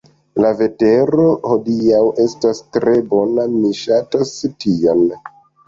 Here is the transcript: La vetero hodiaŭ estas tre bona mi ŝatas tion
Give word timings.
La 0.43 0.49
vetero 0.61 1.25
hodiaŭ 1.51 1.99
estas 2.25 2.63
tre 2.79 2.97
bona 3.13 3.47
mi 3.55 3.73
ŝatas 3.83 4.35
tion 4.67 5.09